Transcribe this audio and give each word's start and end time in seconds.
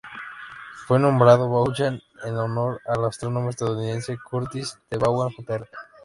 Fue 0.87 0.97
nombrado 0.99 1.47
Vaughan 1.47 2.01
en 2.25 2.35
honor 2.35 2.81
al 2.87 3.05
astrónomo 3.05 3.51
estadounidense 3.51 4.17
Curtis 4.17 4.79
T. 4.89 4.97
Vaughan, 4.97 5.29
Jr. 5.29 5.69